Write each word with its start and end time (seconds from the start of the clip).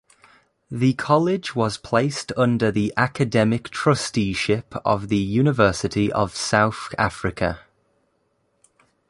The 0.71 0.93
College 0.93 1.55
was 1.55 1.77
placed 1.77 2.31
under 2.35 2.71
the 2.71 2.91
academic 2.97 3.69
trusteeship 3.69 4.73
of 4.83 5.09
the 5.09 5.17
University 5.17 6.11
of 6.11 6.35
South 6.35 6.89
Africa. 6.97 7.59